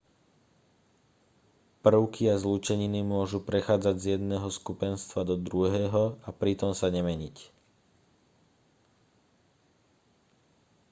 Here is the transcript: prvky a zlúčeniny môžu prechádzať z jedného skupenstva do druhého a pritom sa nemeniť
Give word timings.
prvky 1.85 2.23
a 2.33 2.35
zlúčeniny 2.43 2.99
môžu 3.13 3.37
prechádzať 3.49 3.95
z 4.01 4.05
jedného 4.17 4.47
skupenstva 4.57 5.21
do 5.29 5.35
druhého 5.47 6.03
a 6.27 6.33
pritom 6.41 6.71
sa 6.79 6.87
nemeniť 6.89 7.37